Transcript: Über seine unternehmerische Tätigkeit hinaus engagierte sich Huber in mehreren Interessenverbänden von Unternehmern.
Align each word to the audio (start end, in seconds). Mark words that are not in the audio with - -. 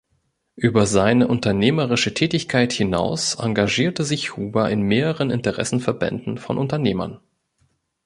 Über 0.55 0.87
seine 0.87 1.27
unternehmerische 1.27 2.15
Tätigkeit 2.15 2.73
hinaus 2.73 3.35
engagierte 3.35 4.03
sich 4.03 4.35
Huber 4.35 4.67
in 4.71 4.81
mehreren 4.81 5.29
Interessenverbänden 5.29 6.39
von 6.39 6.57
Unternehmern. 6.57 7.19